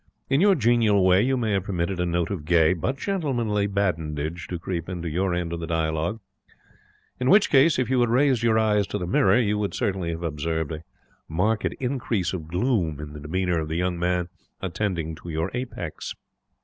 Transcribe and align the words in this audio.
In 0.31 0.41
your 0.41 0.55
genial 0.55 1.05
way 1.05 1.21
you 1.21 1.37
may 1.37 1.51
have 1.51 1.65
permitted 1.65 1.99
a 1.99 2.07
note 2.07 2.31
of 2.31 2.43
gay 2.43 2.73
(but 2.73 2.97
gentlemanly) 2.97 3.67
badinage 3.67 4.47
to 4.47 4.57
creep 4.57 4.89
into 4.89 5.07
your 5.07 5.35
end 5.35 5.53
of 5.53 5.59
the 5.59 5.67
dialogue. 5.67 6.19
In 7.19 7.29
which 7.29 7.51
case, 7.51 7.77
if 7.77 7.87
you 7.87 7.99
had 7.99 8.09
raised 8.09 8.41
your 8.41 8.57
eyes 8.57 8.87
to 8.87 8.97
the 8.97 9.05
mirror, 9.05 9.37
you 9.37 9.59
would 9.59 9.75
certainly 9.75 10.09
have 10.09 10.23
observed 10.23 10.71
a 10.71 10.83
marked 11.29 11.75
increase 11.79 12.33
of 12.33 12.47
gloom 12.47 12.99
in 12.99 13.13
the 13.13 13.19
demeanour 13.19 13.59
of 13.59 13.67
the 13.67 13.75
young 13.77 13.99
man 13.99 14.27
attending 14.59 15.13
to 15.17 15.29
your 15.29 15.51
apex. 15.53 16.15